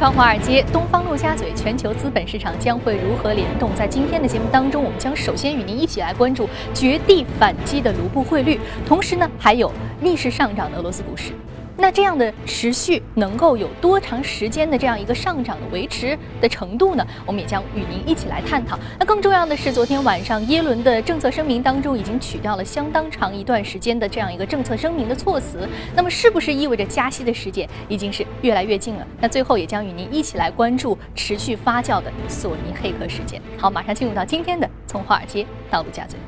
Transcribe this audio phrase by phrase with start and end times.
[0.00, 3.68] 方华尔街、东方陆家嘴，全球资本市场将会如何联动？
[3.74, 11.32] 在今天的节目当中，我们将首先与您一起来关注绝地反击的卢布汇率，同时呢，还有逆势上涨的俄罗斯股市。
[11.80, 17.06] 那这样的持续能够有多长时间的这样一个上涨的维持的程度呢？
[17.24, 18.78] 我们也将与您一起来探讨。
[18.98, 25.66] 那更重要的是，昨天晚上耶伦的政策声明当中已经取掉了相当长一段时间的这样一个政策声明的措辞。
[25.96, 29.06] 那么是不是意味着加息的时间已经是越来越近了？
[29.18, 33.40] 那最后也将与您一起来关注持续发酵的索尼黑客事件。
[33.56, 36.18] 好，马上进入到今天的从华尔街到陆家嘴。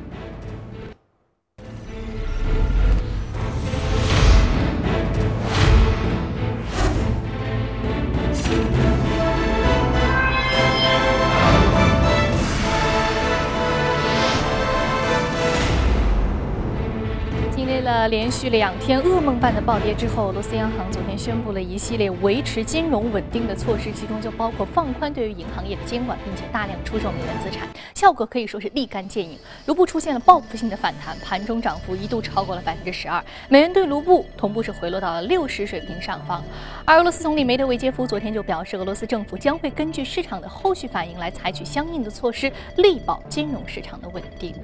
[18.13, 29.39] 连续两天噩梦般的暴跌之后，俄罗斯央行昨天宣布了一系列维持金融稳定的措施，其中就包括放宽对于银行业的监管，并且大量出售美元资产，效果可以说是立竿见影。
[29.65, 36.45] 卢布出现了报复性的反弹，盘中涨幅一度超过了百分之十二，美元对卢布同步是回落到了六十水平上方。
[36.85, 44.55] 而俄罗斯总理梅德韦杰夫昨天就表示，俄罗斯政府将会根据市场的后续反应来采取相应的措施，力保金融市场的稳定。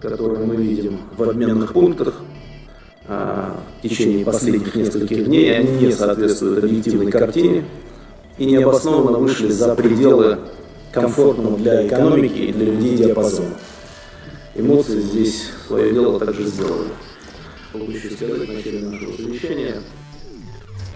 [0.00, 2.20] Которые мы видим в обменных пунктах
[3.06, 7.64] в течение последних нескольких дней, они не соответствуют объективной картине
[8.38, 10.38] и необоснованно вышли за пределы
[10.92, 13.54] комфортного для экономики и для людей диапазона.
[14.54, 16.88] Эмоции здесь свое дело также сделали.
[17.74, 19.82] Могу сказать в начале нашего совещания,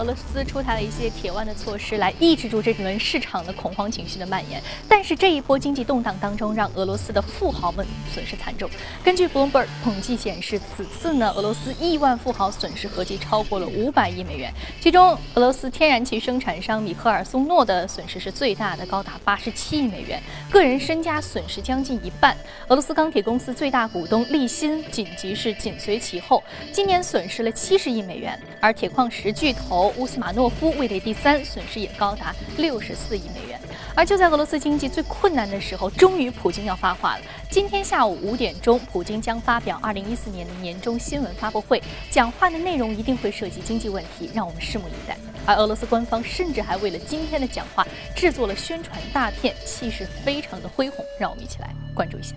[0.00, 8.68] 俄罗斯出台了一些铁腕的措施来抑制住这轮市场的恐慌情绪的蔓延，但是这一波经济动荡当中，让俄罗斯的富豪们损失惨重。
[9.04, 20.18] 根据 Bloomberg 统计显示，此次呢，俄罗斯亿万富豪损失合计超过了五百亿美元，其中俄罗斯天然气生产商米赫尔松诺的损失是最大的，高达八十七亿美元，
[20.50, 22.34] 个人身家损失将近一半。
[22.68, 26.42] 俄罗斯钢铁公司最大股东利辛紧急是紧随其后，
[26.72, 29.89] 今年损失了七十亿美元，而铁矿石巨头。
[29.96, 33.60] 乌斯马诺夫位列第三，损失也高达六十四亿美元。
[33.94, 37.22] 而就在俄罗斯经济最困难的时候，终于普京要发话了。
[37.50, 45.16] 今天下午五点钟，普京将发表二零一四年的年终新闻发布会，讲话的内容一定会涉及经济问题，让我们拭目以待。
[45.44, 52.34] 而俄罗斯官方甚至还为了今天的讲话制作了宣传大片，气势非常的恢宏，让我们一起来关注一下。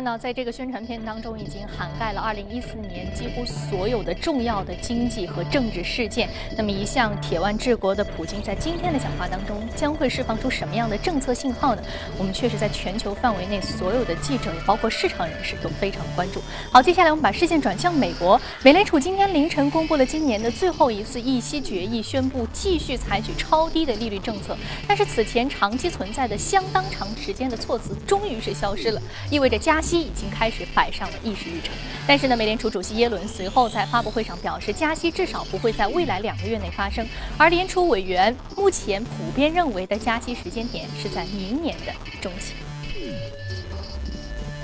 [0.00, 6.26] 看到，在这个宣传片当中，已经涵盖了2014年几乎所有的重要的经济和政治事件。
[6.56, 11.82] 那么，一向铁腕治国的普京，在今天的讲话当中，将会释放出什么样的政策信号呢？
[12.16, 16.40] 我们确实在全球范围内，所有的记者，也包括市场人士，都非常关注。
[16.72, 24.56] 好，接下来我们把视线转向美国，美联储今天凌晨公布了今年的最后一次议息决议，宣布继续采取超低的利率政策。
[24.88, 29.78] 但是，此前长期存在的相当长时间的措辞，终于是消失了，意味着加。
[29.89, 31.72] 息息已经开始摆上了议事日程，
[32.06, 37.04] 但是呢，美联储主席耶伦随后在发布会上表示，加息至少不会在未来两个月内发生，
[37.36, 42.54] 而联储委员目前普遍认为的加息时间点是在明年的中期。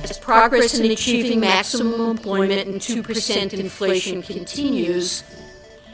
[0.05, 5.23] As progress in achieving maximum employment and 2% inflation continues,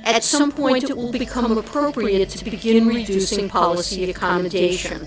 [0.04, 5.06] at some point it will become appropriate to begin reducing policy accommodation.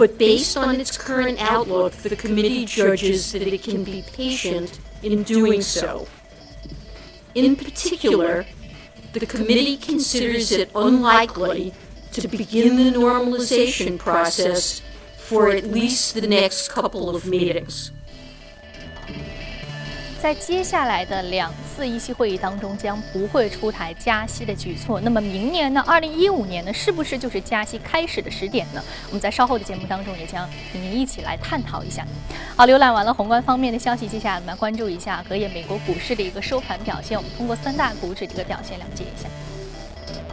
[0.00, 5.22] But based on its current outlook, the committee judges that it can be patient in
[5.22, 6.08] doing so.
[7.36, 8.44] In particular,
[9.12, 11.72] the committee considers it unlikely
[12.10, 14.82] to begin the normalization process
[15.16, 17.92] for at least the next couple of meetings.
[20.24, 24.98] 在接下来的两次议息会议当中，将不会出台加息的举措。
[24.98, 25.84] 那么明年呢？
[25.86, 26.72] 二零一五年呢？
[26.72, 28.82] 是不是就是加息开始的时点呢？
[29.08, 32.06] 我们在稍后的节目当中也将与您一起来探讨一下。
[32.56, 37.18] 好，浏览完了宏观方面的消息，接下来我们来关注一下隔夜美国股市的一个收盘表现。
[37.18, 39.28] 我们通过三大股指的一个表现了解一下。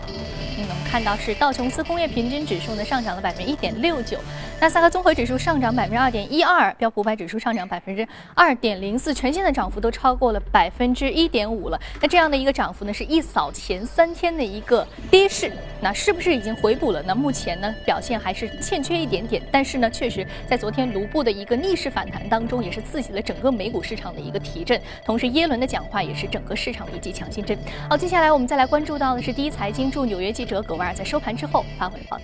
[0.07, 1.01] 嗯，看。
[1.03, 4.19] 到是道琼斯工业平均指数呢上涨了百分之一点六九，
[4.59, 11.81] 纳斯达克综合指数上涨百分之二点一二，标普五百指数上涨百分之二点零四，全线的涨幅都超过了百分之一点五了。
[11.99, 15.51] 那这样的一个涨幅呢，是一扫前三天的一个跌势。
[15.83, 17.15] 那是不是已经回补了呢？
[17.15, 24.79] 目前呢表现还是欠缺一点点，但是呢，确实在昨天卢布的一个逆势反弹当中，也是刺激了整个美股市场的一个提振。
[25.03, 27.57] 同时，耶伦的讲话也是整个市场的一剂强心针。
[27.89, 32.23] 好，接下来我们再来关注到的是第一财经驻纽约记者葛维尔在收盘之后发回的报道。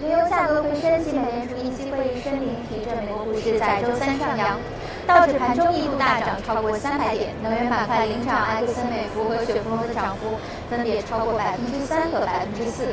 [0.00, 4.58] 原油价格回升，美联储议息会议声明提振美国股市在周三上扬。
[5.06, 10.38] 道指盘中一度大涨超过三百点，能源板块领涨，埃克森美孚和雪佛龙的涨幅
[10.70, 12.88] 分别超过百分之三和百分之四。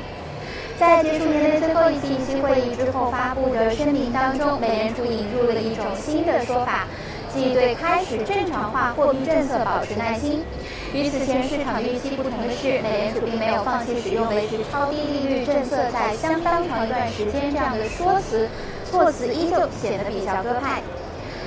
[0.78, 6.88] 在结束年内最后一次议息会议之后发布的声明当中，美联储引入了一种新的说法，
[7.34, 10.44] 即对开始正常化货币政策保持耐心。
[10.94, 18.50] 与此前市场预期不同的是，美联储并没有放弃使用维持超低利率政策在相当长一段时间这样的说辞，
[18.90, 20.82] 措辞依旧显得比较鸽派。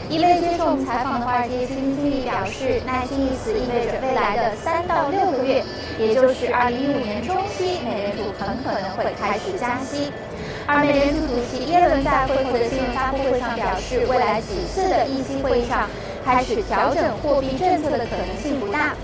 [0.08, 5.62] 一位接受我们采访的华尔街基金经理表示，耐心一词意味着未来的三到六个月，
[5.98, 10.10] 也就是二零一五年中期，美联储很可能会开始加息。
[10.66, 15.88] 而美联储主席耶伦在会后的新闻发布会上表示，未来几次的议息会议上
[16.24, 18.96] 开始调整货币政策的可能性不大。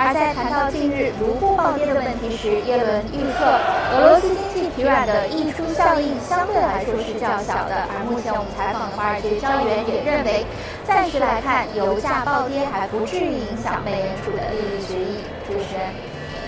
[0.00, 3.44] 而在谈到近日卢布暴跌的问题时，耶伦预测
[3.92, 7.84] 俄罗斯经济疲软的溢出效应相对来说是较小的。
[7.92, 10.46] 而目前我们采访的华尔街交易员也认为，
[10.88, 15.20] 暂时来看，油价暴跌还不至于影响美联储的利率决议。
[15.46, 15.92] 主持人。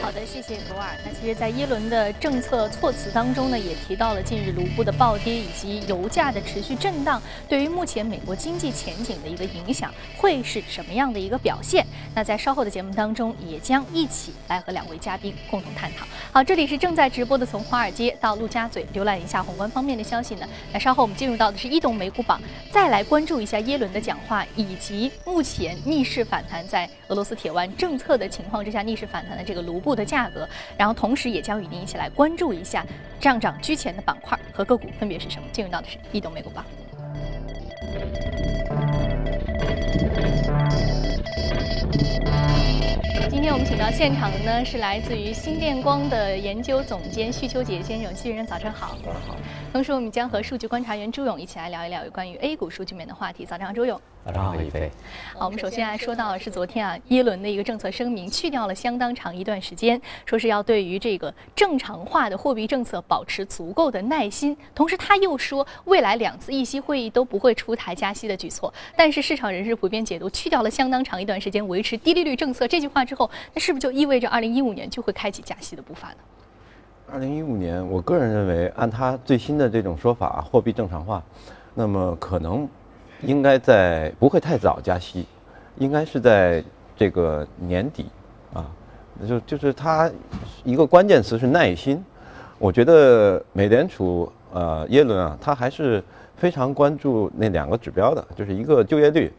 [0.02, 0.88] 好的，谢谢博尔。
[1.04, 11.86] 那其实，在耶伦的政策措辞当中呢，也提到了近日卢布的暴跌以及油价的持续震荡，对于目前美国经济前景的一个影响会是什么样的一个表现？
[12.16, 16.04] 那在稍后的节目当中，也将一起来和两位嘉宾共同探讨。
[16.32, 20.48] 好，这里是正在直播的，从华尔街到陆家嘴，浏览一下宏观方面的消息呢。
[20.72, 29.91] 那稍后我们进入到的是异动美股榜，再来关注一下耶伦的讲话，以及目前逆势反弹在俄罗斯铁腕政策的情况之下逆势反弹的这个卢布。
[29.94, 32.84] 的价格，然后同时也将与您一起来关注一下
[33.20, 35.48] 上涨居前的板块和个股分别是什么。
[35.52, 36.64] 进入到的是异动美股吧。
[43.30, 48.96] 今天我们请到现场的呢是来自于新电光的研究总监徐秋杰先生，徐先生早上好。
[49.04, 49.36] 早上好。
[49.72, 53.46] 同时我们将和数据观察员朱勇一起来聊一聊有关于 A 股数据面的话题。
[53.46, 53.98] 早上好，朱勇。
[54.22, 54.90] 早上好，李飞。
[55.34, 64.54] 好，我们首先来说到的是昨天啊，耶伦的一个政策声明，去掉了相当长一段时间，说是要对于这个正常化的货币政策保持足够的耐心。
[64.74, 68.72] 同时他又说，未来两次议息会议都不会出台加息的举措。
[68.94, 76.16] 但是市场人士普遍解读，去掉了相当长一段时间维持低利率政策这句话之后，那是不是就意味着二零一五年就会开启加息的步伐呢？
[77.12, 81.22] 二零一五年，我个人认为，按他最新的这种说法，货币正常化，
[81.74, 82.66] 那么可能。
[83.20, 85.26] 应该在不会太早加息，
[85.76, 86.64] 应该是在
[86.96, 88.06] 这个年底，
[88.52, 88.66] 啊，
[89.28, 90.10] 就就是它
[90.64, 92.02] 一个关键词是耐心。
[92.58, 96.02] 我觉得美联储呃耶伦啊，他还是
[96.34, 99.32] 非常关注那两个指标的，就是一个就业率，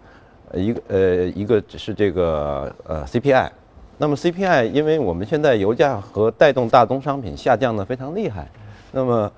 [0.54, 3.50] 一个呃一个只是这个呃 CPI。
[3.98, 8.48] 那么 CPI，因为我们现在油价和带动大宗商品下降的非常厉害，
[8.92, 9.32] 那么。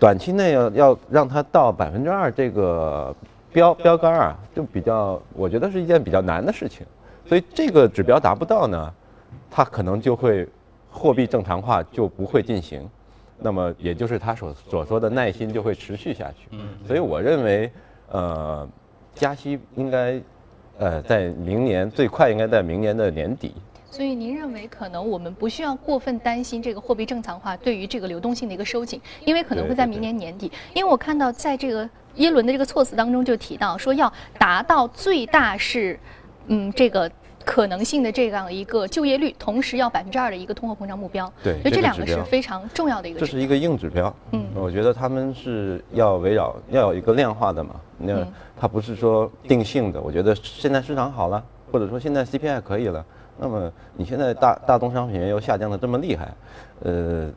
[0.00, 3.14] 短期内要要让它到百分之二这个
[3.52, 6.84] 标标杆啊，就比较，我觉得是一件比较难的事情。
[7.24, 8.92] 所以这个指标达不到呢，
[9.48, 10.48] 它可能就会
[10.90, 12.90] 货币正常化就不会进行。
[13.38, 16.48] 那么也就是他所所说的耐心就会持续下去。
[16.84, 17.70] 所以我认为，
[18.10, 18.68] 呃，
[19.14, 20.20] 加息应该，
[20.78, 23.54] 呃，在明年最快应该在明年的年底。
[23.90, 30.50] 所以您认为可能我们不需要过分担心这个货币正常化对于这个流动性的一个收紧，因为可能会在明年年底。
[30.72, 35.98] 因为我看到在这个耶伦的这个措辞当中就提到说要达到最大是，
[36.46, 37.10] 嗯，这个
[37.44, 41.30] 可能性的这样一个就业率，同时要百分之二的一个通货膨胀目标。
[41.42, 43.20] 对，所以这两个是非常重要的一个。
[43.20, 44.14] 这是一个硬指标。
[44.30, 48.26] 嗯，我觉得他们是要围绕要有一个量化的嘛，那
[48.58, 50.00] 它不是说定性的。
[50.00, 53.04] 我觉得现在市场好了，或者说现在 CPI 可以了。
[53.38, 56.32] 那么你现在大大宗商品又下降的这么厉害，
[56.84, 57.30] 呃，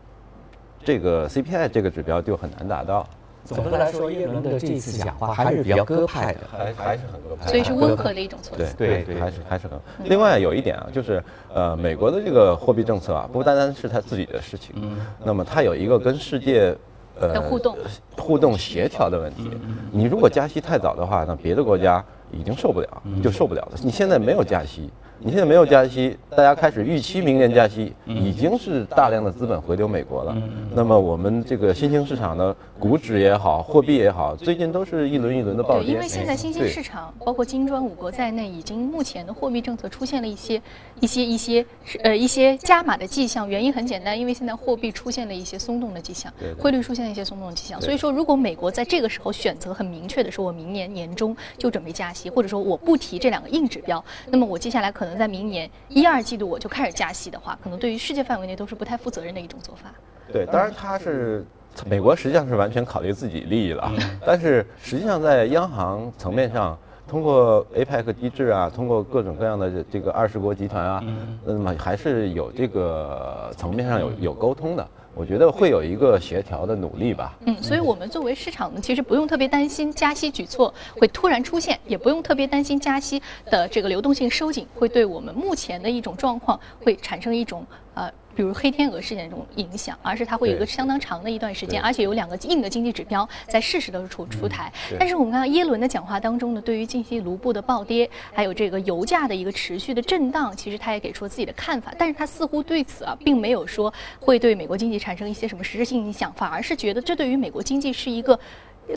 [0.84, 3.08] 这个 CPI 这个指标就很难达到。
[3.46, 7.48] 总的来说，耶伦的这次讲话还是比较鸽派的，还还是很鸽派。
[7.48, 8.76] 所以是温和的一种措辞。
[8.76, 9.80] 对对，还是还是很。
[10.04, 11.24] 另外有一点啊，就是
[11.54, 14.76] 呃，美国的这个货币政策啊，不单单是他自己的事情，
[15.24, 16.76] 那么它有一个跟世界
[17.20, 17.78] 呃互动
[18.18, 19.50] 互动协调的问题。
[19.92, 23.78] 你如果加息太早的话，那别的国家已经受不了，就受不了了。
[23.84, 24.90] 你现在没有加息。
[25.20, 30.36] 你现在没有加息，大家开始预期明年加息，已经是大量的资本回流美国了。
[30.74, 35.94] 那么我们这个新兴市场的股指也好，货币也好，最近都是一轮一轮的暴跌对，跌。
[35.94, 40.62] 因为现在新兴市场，包括金砖五国在内，已经目前的货币政策出现了一些、
[41.00, 41.66] 一些、一些
[42.04, 43.50] 呃一些加码的迹象。
[43.50, 47.82] 原因很简单，因为现在货币出现了一些松动的迹象对，汇率出现了一些松动的迹象。
[47.82, 59.94] 所以说，如果美国在这个时候选择很明确的说，我明年年中就准备加息，或者说我不提这两个硬指标，那么我接下来可能在明年一二季度我就开始加息的话，可能对于世界范围内都是不太负责任的一种做法。
[60.32, 61.46] 对，当然它是
[61.86, 63.92] 美国实际上是完全考虑自己利益了，
[64.26, 71.04] 但是实际上在央行层面上，通过 APEC 机制啊，通过各种各样的这这个二十国集团啊，
[71.46, 74.88] 那么还是有这个层面上有有沟通的。
[75.16, 77.38] 我觉得会有一个协调的努力吧。
[77.46, 88.12] 嗯，所以我们作为市场呢，其实不用特别担心加息举措会突然出现，也不用特别担心加息的这个流动性收紧会对我们目前的一种状况会产生一种呃。
[88.36, 94.72] 比如黑天鹅事件这种影响，而是它会有一个相当长的一段时间，而且有两个硬的经济指标在适时的出出台。
[94.90, 108.38] 对但是我们看到耶伦的讲话当中呢，对于近期卢布的暴跌，还有这个油价的一个持续的震荡，其实他也给出了自己的看法，但是他似乎对此啊，并没有说会对美国经济产生一些什么实质性影响，反而是觉得这对于美国经济是一个。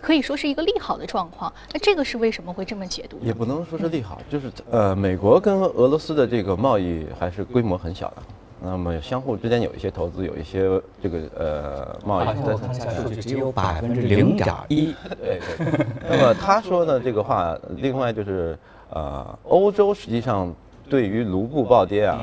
[0.02, 3.18] 可以说是一个利好的状况，那这个是为什么会这么解读？
[3.23, 8.16] 也不能说是利好，就是呃，美国跟俄罗斯的这个贸易还是规模很小的，
[8.61, 10.69] 那么相互之间有一些投资，有一些
[11.03, 14.95] 这个呃贸易好像在我看一下数据，只有百分之零点一。
[15.21, 15.87] 对对对。
[16.09, 18.59] 那么他说的，这个话，另外就是
[18.91, 20.53] 呃，欧洲实际上
[20.91, 22.21] 对于卢布暴跌啊，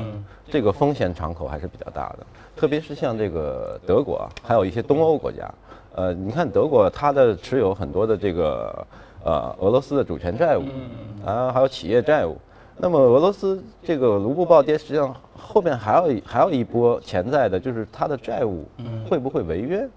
[0.50, 5.50] 这个风险敞口还是比较大的，特别是像这个德国，啊还有一些东欧国家。
[5.94, 8.86] 呃，你看德国，它的持有很多的这个
[9.24, 10.64] 呃俄罗斯的主权债务，
[11.24, 12.36] 啊，还有企业债务。
[12.78, 18.66] 那么俄罗斯这个卢布暴跌，实际上后面还有一还有一波潜在的，就是它的债务
[19.08, 19.88] 会不会违约？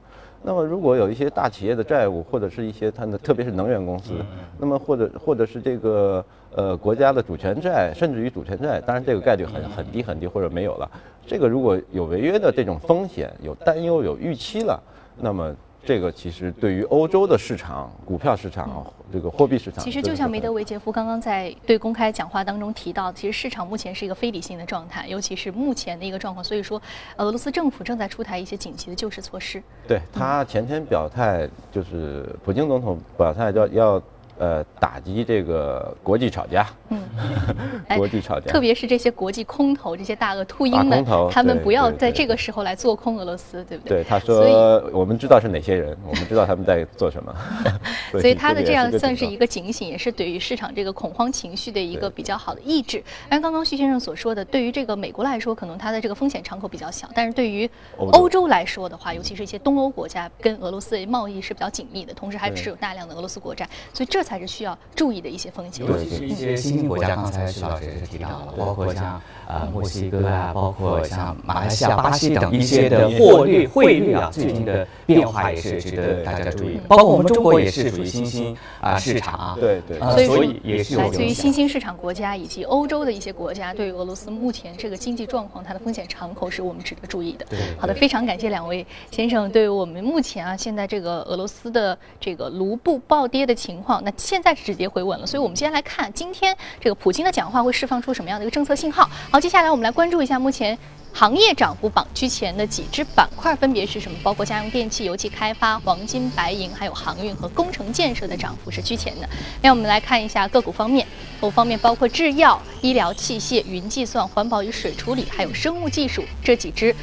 [0.41, 4.13] 那么如果有一些大企业的债务，或者是一些它的，特别是能源公司，
[4.57, 6.24] 那么或者或者是这个
[6.55, 10.89] 呃国家的主权债，甚至于主权债，当然这个概率很很低很低，或者没有了。
[11.27, 14.81] 这个如果有违约的这种风险，有担忧有预期了，
[15.17, 15.53] 那么。
[15.89, 26.43] 这个其实对于欧洲的市场、股票市场、这个货币市场，其实就像梅德韦杰夫刚刚在对公开讲话当中提到，其实市场目前是一个非理性的状态，尤其是目前的一个状况。
[26.43, 26.79] 所以说，
[27.17, 29.63] 俄罗斯政府正在出台一些紧急的救市措施。
[29.88, 34.03] 对他前天表态，就是普京总统表态要要
[34.39, 37.00] 呃打击这个国际炒家，嗯，
[37.88, 43.98] 哎国际炒家，特别是这些国际空头、这些大鳄秃鹰们，他们不要在这个时候来做空俄罗斯，对不对？
[44.00, 47.36] 对他说，我们知道是哪些人，我们知道他们在做什么，
[48.12, 53.03] 所以他的这样算是一个警醒，也是对于市场这个恐慌情绪的一个比较好的抑制。
[53.27, 65.83] 按刚刚徐先生所说的，对于这个美国来说，可能它的这个风险敞口比较小，但是对于欧洲来说的话，尤其是一些东欧国家跟俄罗斯的贸易是比较紧密的，同时还持有大量的俄罗斯国债，所以这才是需要注意的一些风险。
[65.88, 76.81] 尤其是一些新兴国家，刚才徐老师也是提到了，包括像呃墨西哥啊，包括像马来西亚、巴西等一些的货率汇率啊，最近的变化也是值得大家注意的。
[76.88, 87.45] 包括我们中国也是属于新兴啊市场啊，对对呃所以说所以也是来自于新兴市场国家以及欧洲的一些国家，对于俄罗斯目前这个经济状况，它的风险敞口是我们值得注意的。
[87.50, 99.09] 对好的，非常感谢两位先生对于我们目前啊现在这个俄罗斯的这个卢布暴跌的情况，那现在是止跌回稳了，所以我们接下来看今天这个普京的讲话会释放出什么样的一个政策信号。
[99.31, 100.77] 好，接下来我们来关注一下目前。
[101.11, 104.17] 行业涨幅榜居前的几只板块分别是什么？
[104.21, 109.27] 包括家用电器、油气开发、黄金、白银，还有航运和工程建设的涨幅是居前的。
[109.59, 111.03] 那我们来看一下个股方面，
[111.41, 116.95] 个股方面包括制药、医疗器械、云计算、环保与水处理，还有生物技术这几只。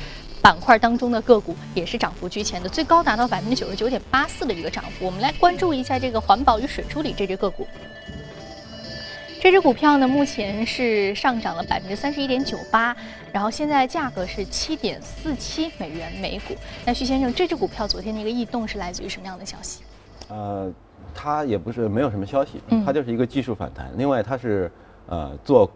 [0.46, 5.04] 板块当中的个股也是涨幅居前的，最高达到百分之九十九点八四的一个涨幅。
[5.04, 7.66] 我们来关注一下这个环保与水处理这只个股。
[9.40, 12.96] 这只股票呢，目前是上涨了百分之三十一点九八，
[13.32, 16.54] 然后现在价格是七点四七美元每股。
[16.84, 19.82] 那徐先生，这只股票昨天的一个异动是来自于什么样的消息？
[20.28, 20.72] 呃，
[21.12, 23.90] 它也不是没有什么消息嗯，它就是一个技术反弹。
[23.96, 24.70] 另外，它是
[25.08, 25.68] 呃做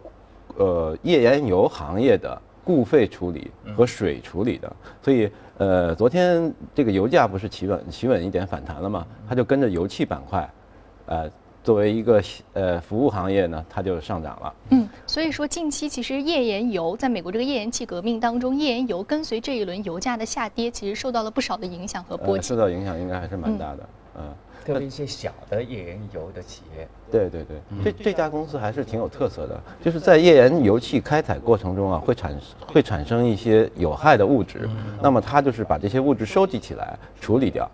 [0.55, 9.05] 呃页岩油行业的固废处理和水处理的，所以呃昨天这个油价不是企稳企稳一点反弹了嘛？
[9.27, 10.49] 它就跟着油气板块，
[11.07, 11.29] 呃
[11.63, 12.21] 作为一个
[12.53, 14.53] 呃服务行业呢，它就上涨了。
[14.69, 22.41] 嗯，所以说近期其实页岩油在美国这个页岩气革命当中，页岩油跟随这一轮油价的下跌，其实受到了不少的影响和波及。
[22.41, 23.89] 呃受到影响应该还是蛮大的。
[24.17, 24.23] 嗯。
[24.63, 34.69] 特别一些小的页岩油的企业，对对对，这这家公司还是挺有特色的，就是在页岩油气开采过程中啊，会产会产生一些有害的物质，
[35.01, 37.67] 那么它就是把这些物质收集起来处理掉，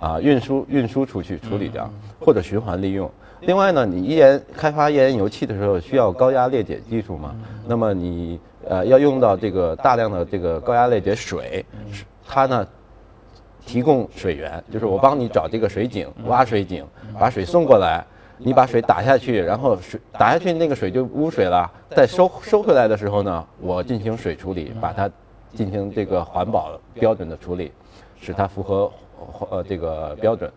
[0.00, 3.08] 啊，运输运输出去处理掉，或者循环利用。
[3.42, 7.34] 另外呢，你页岩开发页岩油气的时候需要高压裂解技术嘛，
[7.66, 11.64] 那么你呃要用到这个大量的这个高压裂解水，
[12.26, 12.66] 它呢。
[13.64, 16.84] 提供水源，就是我帮你找这个水井，挖水井，
[17.16, 18.04] 把水送过来，
[18.36, 21.70] 你把水打下去，然后水打下去那个水就污水了。
[21.90, 25.08] 再收收回来的时候呢，我进行水处理，把它
[25.54, 27.70] 进行这个环保标准的处理，
[28.20, 28.90] 使它符合
[29.48, 30.50] 呃这个标准。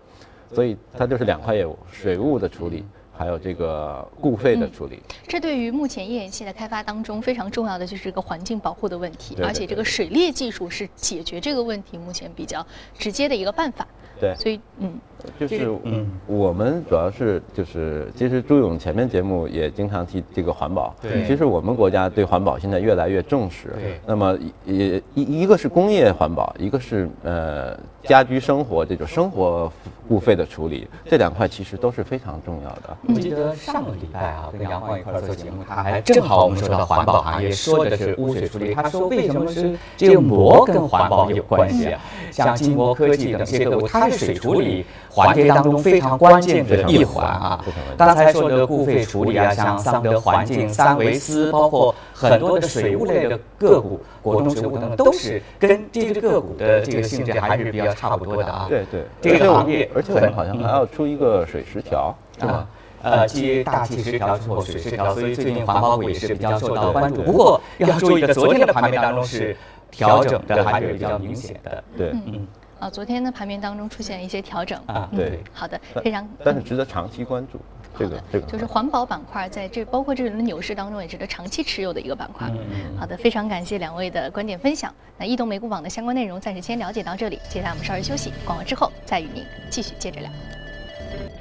[0.53, 2.83] 所以它就是两块业务：水务的处理。
[3.17, 13.87] 还有这个固废的处理，这对于目前页岩气的开发当中非常重要的就是这个环境保护的问题，而且这个水裂技术是解决这个问题目前比较直接的一个办法。
[14.19, 14.93] 对，所以嗯，
[15.39, 20.93] 就是嗯，我们主要是就是，其实朱勇前面节目也经常提这个环保。
[21.01, 23.69] 对，其实我们国家对环保现在越来越重视。
[23.75, 29.71] 对，那么也一一个是工业环保，一个是呃家居生活这种生活
[30.09, 32.97] 物费的处理，这两块其实都是非常重要的。
[33.07, 38.73] 我记得上个礼拜啊，跟杨光一块做节目，他还正好我们说到环保行业，说的是污水处理。
[38.73, 42.01] 他说为什么是这个膜跟环保有关系啊？
[42.31, 47.63] 像金膜科技等这些客户，它是水处理环节当中非常关键的一环啊。
[47.97, 58.67] 刚才说的固废处理啊，像桑德环境、三维斯，包括很多的水务类的个股，果冻水务等等，都是跟这个个股的这个性质还是比较差不多的啊。
[58.69, 62.67] 对对，这个行业，而且我们好像还要出一个水十条，是吧？
[63.01, 67.21] 呃，继大气十条之后，水十条，所以最近环保股也是比较受到关注。
[67.21, 69.55] 不过要注意的，昨天的盘面当中是
[69.91, 71.83] 调整的，还是比较明显的。
[71.95, 72.47] 对，嗯。
[72.79, 75.09] 啊，昨天的盘面当中出现了一些调整啊。
[75.15, 76.27] 对，好的，非常。
[76.43, 77.59] 但是值得长期关注，
[77.97, 78.45] 这个这个。
[78.47, 82.47] 就是环保板块在这包括这轮的牛市当中也值得长期持有的一个板块。
[82.49, 84.93] 嗯好的，非常感谢两位的观点分享。
[85.17, 90.29] 那易动美股网的相关内容暂时先了解到这里，接下来我们稍事休息，广告之后再与您继续接着聊。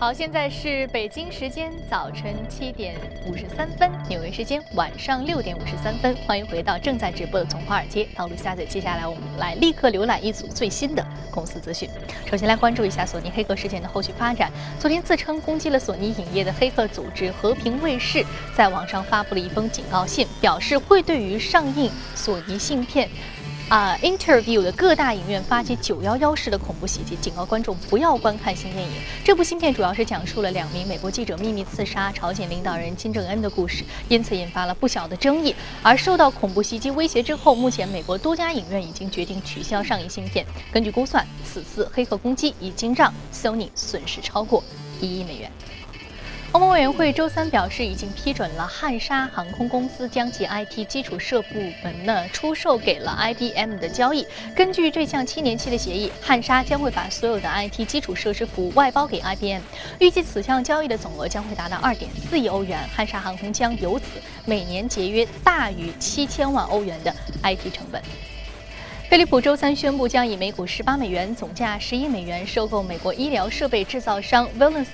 [0.04, 2.94] 好，现在是北京时间早晨七点
[3.26, 6.14] 五十三分，纽约时间晚上六点五十三分。
[6.26, 8.66] 欢迎回到正在直播的从华尔街到陆家嘴。
[8.66, 11.88] 接下来我们来立刻浏览一组最新的公司资讯。
[12.30, 14.52] 首先来关注一下索尼黑客事件的后续发展。
[14.78, 18.22] 昨天自称攻击了索尼影业的黑客组织和平卫视，
[18.54, 23.08] 在网上发布了一封警告信，表示会对于上映索尼芯片。
[23.70, 28.92] 啊，Interview 的各大影院发起九幺幺式的恐怖袭击，警告观众不要观看新电影。
[29.24, 35.56] 这部新片主要是讲述了两名美国记者秘密刺杀朝鲜领导人金正恩的故事，因此引发了不小的争议。
[35.82, 40.44] 而受到恐怖袭击威胁之后，目前美国多家影院已经决定取消上映新片。
[40.70, 44.62] 根据估算，此次黑客攻击已经让 Sony 损失超过
[45.00, 45.50] 一亿美元。
[46.54, 54.24] 欧盟委员会周三表示，已经批准了汉莎航空公司将其 IT 基础设部门呢出售给了 IBM 的交易。
[54.54, 59.62] 根据这项七年期的协议，汉莎将会把所有的 IT 基础设施服务外包给 IBM。
[59.98, 64.04] 预计此项交易的总额将会达到二点四亿欧元，汉莎航空将由此
[64.44, 67.12] 每年节约大于七千万欧元的
[67.42, 68.00] IT 成本。
[69.08, 74.84] 飞利浦周三宣布，将以每股十八美元、总价十亿美元收购美国医疗设备制造商 v a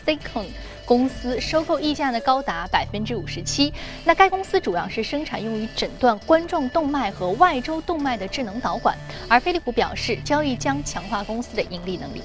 [0.91, 3.73] 公司收购溢价呢高达百分之五十七。
[4.05, 8.99] 那该公司主要是生产用于诊断冠状动脉和外周动脉的智能导管，
[9.29, 12.21] 而飞利浦表示，交易将强化公司的盈利能力。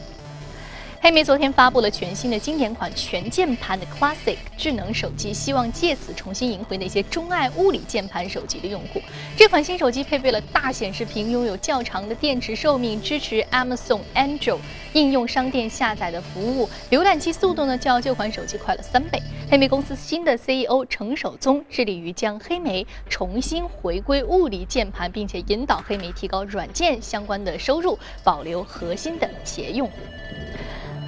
[1.06, 9.00] 黑莓昨天发布了全新的经典款全键盘的 Classic 智能手机，希望借此重新赢回那些钟爱物理键盘手机的用户。
[9.38, 14.58] 这款新手机配备了大显示屏，拥有较长的电池寿命，支持 Amazon Android
[14.94, 16.68] 应用商店下载的服务。
[16.89, 19.22] 浏览器速度呢，较旧款手机快了三倍。
[19.48, 29.94] 黑莓公司新的 CEO 程守宗致力于将黑莓重新回归物理键盘，并且引导黑莓提高软件相关的收入，保留核心的企业用户。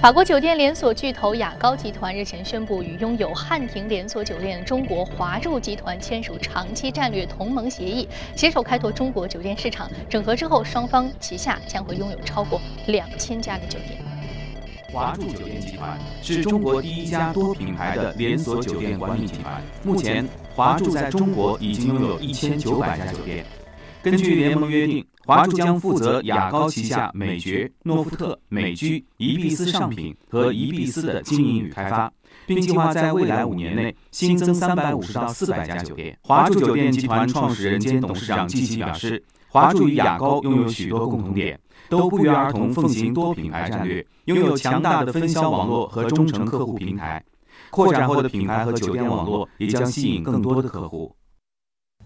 [0.00, 9.90] 法国酒店连锁巨头雅高集团日前宣布，与拥有汉庭连锁酒店中国华住集团签署长期战略同盟协议，携手开拓中国酒店市场。
[10.08, 14.00] 整合之后，双方旗下将会拥有超过两千家的酒店。
[14.92, 19.60] 华住酒店集团是中国第一家多品牌的连锁酒店管理集团。
[19.82, 23.44] 目前，华住在中国已经拥有一千九百家酒店。
[24.00, 25.04] 根据联盟约定。
[25.28, 32.10] 华住将负责雅高旗下美爵、诺富特、美居、宜必思上品和宜必思的经营与开发，
[32.46, 36.18] 并计划在未来五年内新增三百五十到四百家酒店。
[36.22, 39.22] 华住酒店集团创始人兼董事长季琦表示。
[39.50, 47.22] 华住与雅高拥有许多共同点，都不约而同奉行多品牌战略，拥有强大的分销网络和忠诚客户平台。
[47.70, 51.14] 扩展后的品牌和酒店网络也将吸引更多的客户。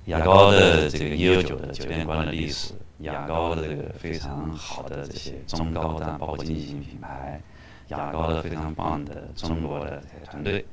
[0.07, 7.41] 雅高的这个悠久的酒店观的历史，雅高的这个非常好的这些中高端包括经济型品牌，
[7.88, 10.65] 雅高的非常棒的中国的团队，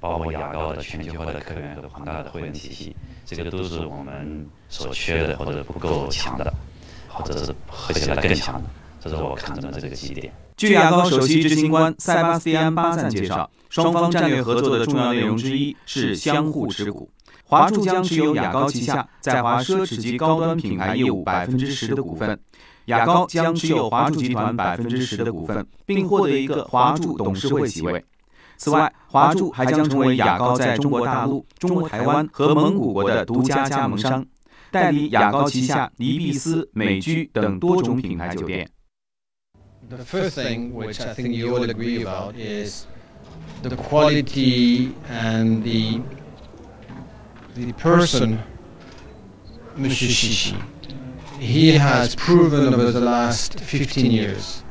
[0.00, 6.52] 包括雅高的全球化的客源和庞大的会员体系，这个都是我们所缺的或者不够强的，
[7.08, 8.68] 或者是合起来更强的，
[9.00, 10.32] 这是我看中的这个基点。
[10.56, 17.08] 据雅高首席执行官塞巴斯蒂安·巴赞介绍，双方战略合作的重要内容之一是相互持股。
[17.48, 22.38] 华住将持有雅高旗下在华奢侈及高端品牌业务百分之十的股份，
[22.84, 28.04] 雅高将持有华住集团百分之十的股份，并获得一个华住董事会席位。
[28.58, 34.22] 此外，华住还将成为雅高在中国大陆、中国台湾和蒙古国的独家加盟商，
[34.70, 38.68] 代理雅高旗下黎碧斯、美居等多种品牌酒店。
[39.88, 42.84] The first thing, which I think you all agree about, is
[43.62, 46.02] the quality and the
[47.58, 48.38] the person,
[49.76, 50.06] Mr.
[50.06, 50.54] Shishi,
[51.40, 54.62] he has proven over the last 15 years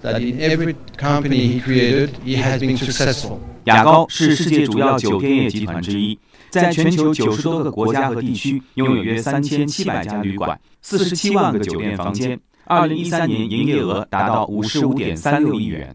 [0.00, 3.40] that in every company he created, he has been successful.
[3.64, 12.40] 雅高是世界主要酒店业集团之一，在全球九十多个国家和地区拥有约三千七百家旅馆、四十七万个酒店房间。
[12.64, 15.94] 二零一三年营业额达到五十五点三六亿元。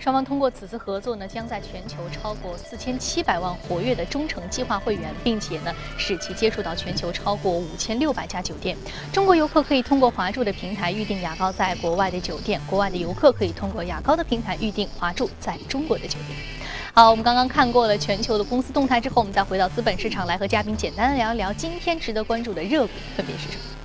[0.00, 8.74] 双方通过此次合作呢，将在全球超过四千七百万活跃的忠诚计划会员，并且呢，使其接触到全球超过五千六百家酒店。
[9.12, 16.38] 中国游客可以通过华住的平台预订雅高在国外的酒店，国外的游客可以通过雅高的平台预订华住在中国的酒店。
[16.94, 23.79] 好，我们刚刚看过了全球的公司动态之后，我们再回到资本市场来和嘉宾简单的聊一聊今天值得关注的热股分别是什么。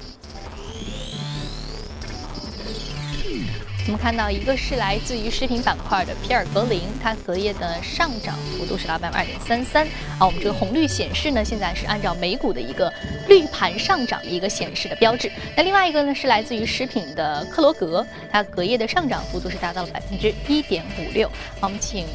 [3.88, 9.86] 我们看到一个是来自于食品板块的皮尔格林，它隔夜的上涨幅度是达百分之二点三三。
[10.18, 12.92] 啊，我们这个红绿显示呢，现在是按照美股的一个
[13.30, 15.32] 绿盘上涨的一个显示的标志。
[15.56, 21.30] 那另外一个呢是来自于食品的克罗格，它隔夜的上涨幅度是达到了百分之一点五六。
[21.60, 22.08] 好，我们请。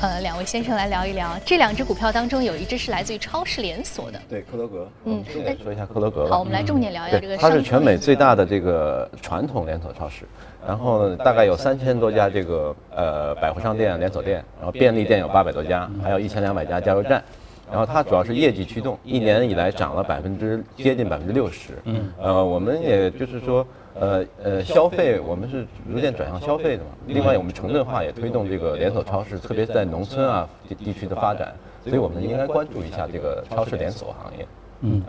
[0.00, 4.88] 呃，两位先生来聊一聊这两只股票当中，有一只是来自于超市连锁的，对，克罗格。
[5.04, 6.28] 嗯，重点说一下克罗格。
[6.28, 7.36] 好，我们来重点聊一下这个。
[7.36, 10.24] 它是全美最大的这个传统连锁超市，
[10.64, 17.20] 然后大概有三千多家这个呃百货商店连锁店，然后便利店有八百多家，还有一千两百家加油站。
[17.68, 21.72] 然后它主要是业绩驱动，一年以来涨了百分之接近百分之六十。
[21.86, 23.66] 嗯，呃，我们也就是说。
[24.00, 26.90] 呃呃，消费我们是逐渐转向消费的嘛。
[27.06, 34.46] 另外，我们城镇化也推动这个连锁超市，特别是在农村啊地地区的发展，所以我们应该关注一下这个超市连锁行业。
[34.80, 35.02] 嗯，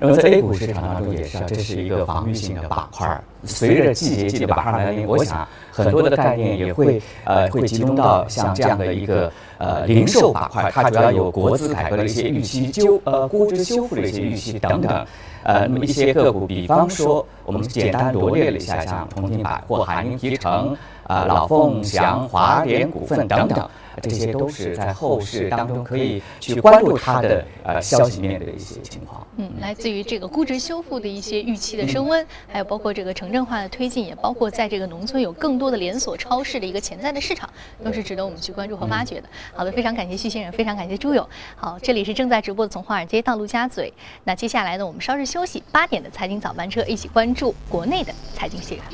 [0.00, 3.20] 那么在 A 股市场当中也是啊，这是一个防御性的板块。
[3.44, 15.06] 随着季节性的板块来临，我想很多的概念也会呃会集中到像这样的一个呃零售板块，它主要有国资改革的一些预期、纠呃估值修复的一些预期等等。
[15.44, 23.70] 呃，那么一些个股，比方说我们简单罗列了一下，像重庆百货、海宁皮城、啊老凤祥、华联股份等等。
[24.00, 29.24] 这些都是在后市当中可以去关注它的呃消息面的一些情况。
[29.36, 37.46] 嗯，来自于这个估值修复的一些预期的升温，还有包括这个城镇化的推进，也包括在这个农村有更多的连锁超市的一个潜在的市场，
[37.84, 39.28] 都是值得我们去关注和挖掘的。
[39.52, 41.28] 好的，非常感谢徐先生，非常感谢朱勇。
[41.54, 43.92] 好，这里是正在直播的从华尔街到陆家嘴。
[44.24, 48.86] 那接下来呢，我们稍事休息，八点的财经早班车一起关注国内的财经新闻。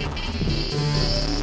[0.00, 1.39] ピッ!